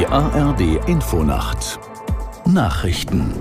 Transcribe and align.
Die 0.00 0.06
ARD 0.06 0.88
Infonacht 0.88 1.78
Nachrichten 2.46 3.34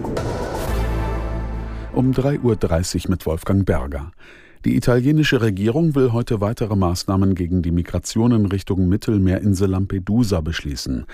um 1.94 2.12
3.30 2.12 3.06
Uhr 3.06 3.12
mit 3.12 3.26
Wolfgang 3.26 3.66
Berger. 3.66 4.12
Die 4.66 4.76
italienische 4.76 5.40
Regierung 5.40 5.96
will 5.96 6.12
heute 6.12 6.42
weitere 6.42 6.76
Maßnahmen 6.76 7.34
gegen 7.34 7.62
die 7.62 7.72
Migration 7.72 8.34
in 8.34 8.46
Richtung 8.46 8.90
Mittelmeerinsel 8.90 9.70
Lampedusa 9.70 10.42
beschließen. 10.42 11.06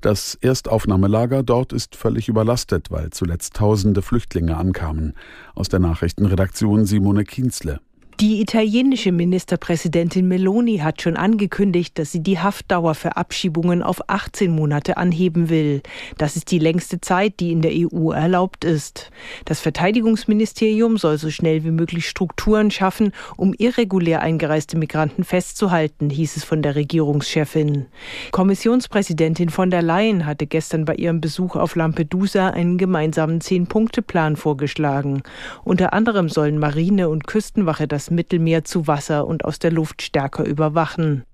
Das 0.00 0.34
Erstaufnahmelager 0.34 1.44
dort 1.44 1.72
ist 1.72 1.94
völlig 1.94 2.28
überlastet, 2.28 2.90
weil 2.90 3.10
zuletzt 3.10 3.54
tausende 3.54 4.02
Flüchtlinge 4.02 4.56
ankamen. 4.56 5.14
Aus 5.54 5.68
der 5.68 5.78
Nachrichtenredaktion 5.78 6.86
Simone 6.86 7.22
Kienzle. 7.22 7.78
Die 8.20 8.40
italienische 8.40 9.12
Ministerpräsidentin 9.12 10.26
Meloni 10.26 10.78
hat 10.78 11.02
schon 11.02 11.16
angekündigt, 11.16 12.00
dass 12.00 12.10
sie 12.10 12.20
die 12.20 12.40
Haftdauer 12.40 12.96
für 12.96 13.16
Abschiebungen 13.16 13.80
auf 13.80 14.00
18 14.08 14.50
Monate 14.50 14.96
anheben 14.96 15.50
will. 15.50 15.82
Das 16.16 16.34
ist 16.34 16.50
die 16.50 16.58
längste 16.58 17.00
Zeit, 17.00 17.34
die 17.38 17.52
in 17.52 17.62
der 17.62 17.70
EU 17.72 18.10
erlaubt 18.10 18.64
ist. 18.64 19.12
Das 19.44 19.60
Verteidigungsministerium 19.60 20.96
soll 20.96 21.16
so 21.16 21.30
schnell 21.30 21.62
wie 21.62 21.70
möglich 21.70 22.08
Strukturen 22.08 22.72
schaffen, 22.72 23.12
um 23.36 23.54
irregulär 23.56 24.20
eingereiste 24.20 24.76
Migranten 24.76 25.22
festzuhalten, 25.22 26.10
hieß 26.10 26.38
es 26.38 26.42
von 26.42 26.60
der 26.60 26.74
Regierungschefin. 26.74 27.86
Kommissionspräsidentin 28.32 29.48
von 29.48 29.70
der 29.70 29.82
Leyen 29.82 30.26
hatte 30.26 30.48
gestern 30.48 30.86
bei 30.86 30.96
ihrem 30.96 31.20
Besuch 31.20 31.54
auf 31.54 31.76
Lampedusa 31.76 32.48
einen 32.48 32.78
gemeinsamen 32.78 33.40
Zehn-Punkte-Plan 33.40 34.34
vorgeschlagen. 34.34 35.22
Unter 35.62 35.92
anderem 35.92 36.28
sollen 36.28 36.58
Marine 36.58 37.10
und 37.10 37.28
Küstenwache 37.28 37.86
das 37.86 38.07
Mittelmeer 38.10 38.64
zu 38.64 38.86
Wasser 38.86 39.26
und 39.26 39.44
aus 39.44 39.58
der 39.58 39.70
Luft 39.70 40.02
stärker 40.02 40.44
überwachen. 40.44 41.24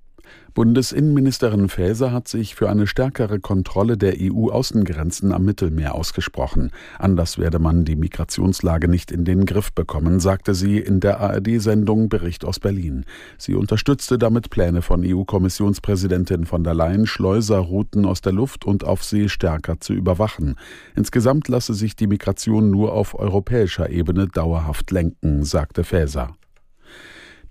Bundesinnenministerin 0.54 1.68
Faeser 1.68 2.12
hat 2.12 2.28
sich 2.28 2.54
für 2.54 2.70
eine 2.70 2.86
stärkere 2.86 3.40
Kontrolle 3.40 3.96
der 3.96 4.14
EU-Außengrenzen 4.20 5.32
am 5.32 5.44
Mittelmeer 5.44 5.96
ausgesprochen. 5.96 6.70
Anders 6.96 7.38
werde 7.38 7.58
man 7.58 7.84
die 7.84 7.96
Migrationslage 7.96 8.86
nicht 8.86 9.10
in 9.10 9.24
den 9.24 9.46
Griff 9.46 9.72
bekommen, 9.72 10.20
sagte 10.20 10.54
sie 10.54 10.78
in 10.78 11.00
der 11.00 11.18
ARD-Sendung 11.18 12.08
Bericht 12.08 12.44
aus 12.44 12.60
Berlin. 12.60 13.04
Sie 13.36 13.56
unterstützte 13.56 14.16
damit 14.16 14.50
Pläne 14.50 14.80
von 14.80 15.02
EU-Kommissionspräsidentin 15.04 16.46
von 16.46 16.62
der 16.62 16.74
Leyen, 16.74 17.06
Schleuserrouten 17.06 18.04
aus 18.04 18.20
der 18.20 18.32
Luft 18.32 18.64
und 18.64 18.84
auf 18.84 19.02
See 19.02 19.28
stärker 19.28 19.80
zu 19.80 19.92
überwachen. 19.92 20.54
Insgesamt 20.94 21.48
lasse 21.48 21.74
sich 21.74 21.96
die 21.96 22.06
Migration 22.06 22.70
nur 22.70 22.92
auf 22.92 23.18
europäischer 23.18 23.90
Ebene 23.90 24.28
dauerhaft 24.28 24.92
lenken, 24.92 25.42
sagte 25.42 25.82
Faeser. 25.82 26.36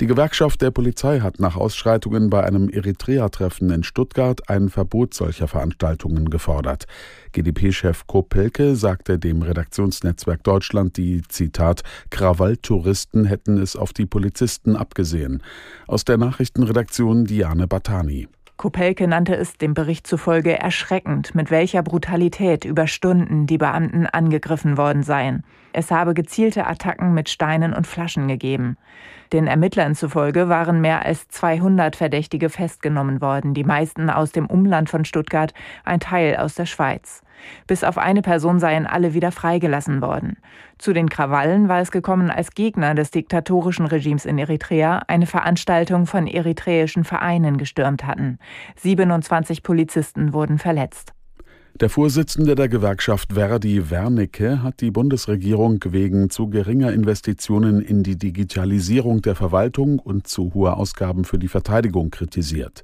Die 0.01 0.07
Gewerkschaft 0.07 0.61
der 0.61 0.71
Polizei 0.71 1.19
hat 1.19 1.39
nach 1.39 1.55
Ausschreitungen 1.55 2.31
bei 2.31 2.43
einem 2.43 2.67
Eritrea-Treffen 2.67 3.69
in 3.69 3.83
Stuttgart 3.83 4.49
ein 4.49 4.69
Verbot 4.69 5.13
solcher 5.13 5.47
Veranstaltungen 5.47 6.31
gefordert. 6.31 6.85
GdP-Chef 7.31 8.07
Kopelke 8.07 8.75
sagte 8.75 9.19
dem 9.19 9.43
Redaktionsnetzwerk 9.43 10.43
Deutschland, 10.43 10.97
die 10.97 11.21
Zitat 11.27 11.83
Krawalltouristen 12.09 13.25
hätten 13.25 13.59
es 13.59 13.75
auf 13.75 13.93
die 13.93 14.07
Polizisten 14.07 14.75
abgesehen. 14.75 15.43
Aus 15.85 16.05
der 16.05 16.17
Nachrichtenredaktion 16.17 17.25
Diane 17.25 17.67
Batani. 17.67 18.27
Kopelke 18.57 19.07
nannte 19.07 19.35
es 19.35 19.57
dem 19.57 19.73
Bericht 19.73 20.05
zufolge 20.05 20.57
erschreckend, 20.59 21.33
mit 21.33 21.49
welcher 21.49 21.81
Brutalität 21.81 22.65
über 22.65 22.87
Stunden 22.87 23.47
die 23.47 23.57
Beamten 23.57 24.05
angegriffen 24.05 24.77
worden 24.77 25.03
seien. 25.03 25.43
Es 25.73 25.89
habe 25.89 26.13
gezielte 26.13 26.67
Attacken 26.67 27.13
mit 27.13 27.29
Steinen 27.29 27.73
und 27.73 27.87
Flaschen 27.87 28.27
gegeben. 28.27 28.77
Den 29.33 29.47
Ermittlern 29.47 29.95
zufolge 29.95 30.49
waren 30.49 30.81
mehr 30.81 31.03
als 31.03 31.27
200 31.29 31.95
Verdächtige 31.95 32.49
festgenommen 32.49 33.21
worden, 33.21 33.55
die 33.55 33.63
meisten 33.63 34.11
aus 34.11 34.31
dem 34.31 34.45
Umland 34.45 34.89
von 34.89 35.03
Stuttgart, 35.03 35.53
ein 35.83 35.99
Teil 35.99 36.37
aus 36.37 36.53
der 36.53 36.67
Schweiz. 36.67 37.23
Bis 37.67 37.83
auf 37.83 37.97
eine 37.97 38.21
Person 38.21 38.59
seien 38.59 38.87
alle 38.87 39.13
wieder 39.13 39.31
freigelassen 39.31 40.01
worden. 40.01 40.37
Zu 40.77 40.93
den 40.93 41.09
Krawallen 41.09 41.69
war 41.69 41.79
es 41.79 41.91
gekommen, 41.91 42.29
als 42.29 42.51
Gegner 42.51 42.95
des 42.95 43.11
diktatorischen 43.11 43.85
Regimes 43.85 44.25
in 44.25 44.37
Eritrea 44.37 45.03
eine 45.07 45.25
Veranstaltung 45.25 46.05
von 46.05 46.27
eritreischen 46.27 47.03
Vereinen 47.03 47.57
gestürmt 47.57 48.05
hatten. 48.05 48.39
27 48.77 49.63
Polizisten 49.63 50.33
wurden 50.33 50.59
verletzt. 50.59 51.12
Der 51.81 51.89
Vorsitzende 51.89 52.53
der 52.53 52.69
Gewerkschaft 52.69 53.33
Verdi 53.33 53.89
Wernicke 53.89 54.61
hat 54.61 54.79
die 54.79 54.91
Bundesregierung 54.91 55.79
wegen 55.87 56.29
zu 56.29 56.47
geringer 56.47 56.93
Investitionen 56.93 57.81
in 57.81 58.03
die 58.03 58.15
Digitalisierung 58.15 59.23
der 59.23 59.33
Verwaltung 59.33 59.97
und 59.97 60.27
zu 60.27 60.53
hoher 60.53 60.77
Ausgaben 60.77 61.25
für 61.25 61.39
die 61.39 61.47
Verteidigung 61.47 62.11
kritisiert. 62.11 62.83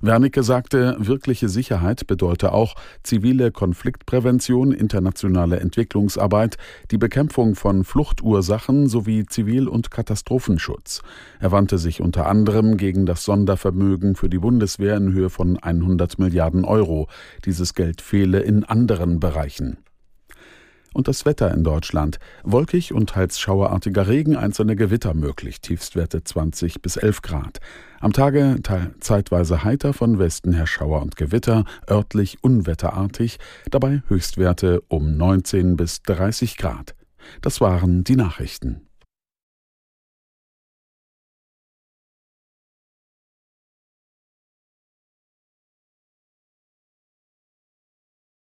Wernicke 0.00 0.44
sagte, 0.44 0.96
wirkliche 1.00 1.48
Sicherheit 1.48 2.06
bedeute 2.06 2.52
auch 2.52 2.76
zivile 3.02 3.50
Konfliktprävention, 3.50 4.70
internationale 4.70 5.58
Entwicklungsarbeit, 5.58 6.56
die 6.92 6.98
Bekämpfung 6.98 7.56
von 7.56 7.82
Fluchtursachen 7.82 8.88
sowie 8.88 9.26
Zivil- 9.26 9.66
und 9.66 9.90
Katastrophenschutz. 9.90 11.02
Er 11.40 11.50
wandte 11.50 11.78
sich 11.78 12.00
unter 12.00 12.26
anderem 12.26 12.76
gegen 12.76 13.06
das 13.06 13.24
Sondervermögen 13.24 14.14
für 14.14 14.28
die 14.28 14.38
Bundeswehr 14.38 14.96
in 14.96 15.12
Höhe 15.12 15.30
von 15.30 15.58
100 15.58 16.20
Milliarden 16.20 16.64
Euro. 16.64 17.08
Dieses 17.44 17.74
Geld 17.74 18.00
fehle 18.28 18.40
in 18.40 18.64
anderen 18.64 19.20
Bereichen. 19.20 19.78
Und 20.92 21.06
das 21.06 21.24
Wetter 21.24 21.52
in 21.52 21.64
Deutschland. 21.64 22.18
Wolkig 22.42 22.92
und 22.92 23.10
teils 23.10 23.38
schauerartiger 23.38 24.08
Regen, 24.08 24.36
einzelne 24.36 24.74
Gewitter 24.74 25.14
möglich, 25.14 25.60
Tiefstwerte 25.60 26.24
20 26.24 26.82
bis 26.82 26.96
11 26.96 27.22
Grad. 27.22 27.60
Am 28.00 28.12
Tage 28.12 28.56
zeitweise 29.00 29.64
heiter 29.64 29.92
von 29.92 30.18
Westen 30.18 30.52
her 30.52 30.66
Schauer 30.66 31.02
und 31.02 31.16
Gewitter, 31.16 31.64
örtlich 31.88 32.38
unwetterartig, 32.42 33.38
dabei 33.70 34.02
Höchstwerte 34.08 34.82
um 34.88 35.16
19 35.16 35.76
bis 35.76 36.02
30 36.02 36.56
Grad. 36.56 36.94
Das 37.42 37.60
waren 37.60 38.04
die 38.04 38.16
Nachrichten. 38.16 38.87